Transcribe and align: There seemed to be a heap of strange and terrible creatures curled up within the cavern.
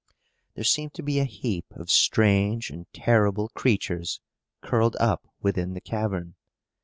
There 0.55 0.63
seemed 0.63 0.95
to 0.95 1.03
be 1.03 1.19
a 1.19 1.25
heap 1.25 1.67
of 1.75 1.91
strange 1.91 2.71
and 2.71 2.91
terrible 2.91 3.49
creatures 3.49 4.19
curled 4.59 4.95
up 4.99 5.27
within 5.43 5.75
the 5.75 5.79
cavern. 5.79 6.33